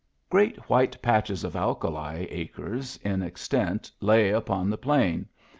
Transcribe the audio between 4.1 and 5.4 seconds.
upon this plain.